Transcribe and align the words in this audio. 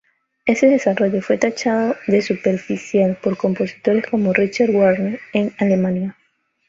Ese 0.47 0.65
desarrollo 0.67 1.21
fue 1.21 1.37
tachado 1.37 1.95
de 2.07 2.23
superficial 2.23 3.19
por 3.21 3.37
compositores 3.37 4.03
como 4.07 4.33
Richard 4.33 4.71
Wagner 4.71 5.19
en 5.31 5.53
Alemania. 5.59 6.17